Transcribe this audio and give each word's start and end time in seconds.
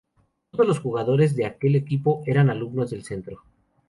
Todos 0.49 0.65
los 0.67 0.79
jugadores 0.79 1.35
de 1.35 1.45
aquel 1.45 1.75
equipo 1.75 2.23
eran 2.25 2.49
alumnos 2.49 2.89
del 2.89 3.03
centro. 3.03 3.43